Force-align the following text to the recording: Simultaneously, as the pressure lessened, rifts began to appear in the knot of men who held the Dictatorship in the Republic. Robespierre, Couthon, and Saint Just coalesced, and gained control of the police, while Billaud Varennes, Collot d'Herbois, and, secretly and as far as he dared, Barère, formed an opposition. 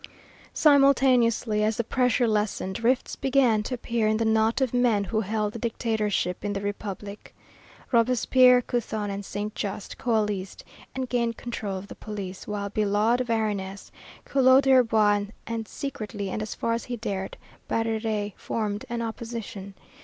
Simultaneously, 0.55 1.63
as 1.63 1.77
the 1.77 1.83
pressure 1.83 2.27
lessened, 2.27 2.83
rifts 2.83 3.15
began 3.15 3.61
to 3.61 3.75
appear 3.75 4.07
in 4.07 4.17
the 4.17 4.25
knot 4.25 4.59
of 4.59 4.73
men 4.73 5.03
who 5.03 5.21
held 5.21 5.53
the 5.53 5.59
Dictatorship 5.59 6.43
in 6.43 6.53
the 6.53 6.61
Republic. 6.61 7.35
Robespierre, 7.91 8.63
Couthon, 8.63 9.11
and 9.11 9.23
Saint 9.23 9.53
Just 9.53 9.99
coalesced, 9.99 10.63
and 10.95 11.07
gained 11.07 11.37
control 11.37 11.77
of 11.77 11.87
the 11.87 11.93
police, 11.93 12.47
while 12.47 12.69
Billaud 12.71 13.17
Varennes, 13.27 13.91
Collot 14.25 14.63
d'Herbois, 14.63 15.25
and, 15.45 15.67
secretly 15.67 16.31
and 16.31 16.41
as 16.41 16.55
far 16.55 16.73
as 16.73 16.85
he 16.85 16.97
dared, 16.97 17.37
Barère, 17.69 18.33
formed 18.37 18.83
an 18.89 19.03
opposition. 19.03 19.75